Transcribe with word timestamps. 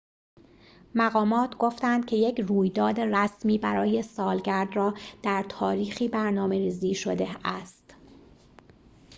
مقامات 0.95 1.55
گفتند 1.57 2.05
که 2.05 2.15
یک 2.15 2.39
رویداد 2.39 2.99
رسمی 2.99 3.57
برای 3.57 4.01
سالگرد 4.01 4.75
را 4.75 4.93
در 5.23 5.45
تاریخی 5.49 6.07
برنامه‌ریزی 6.07 6.93
شده 6.93 7.29
است 7.45 7.95